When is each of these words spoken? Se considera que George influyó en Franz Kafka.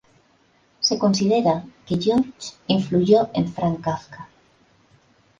Se 0.79 0.97
considera 0.97 1.63
que 1.85 2.01
George 2.01 2.55
influyó 2.65 3.29
en 3.35 3.47
Franz 3.53 3.81
Kafka. 3.81 4.29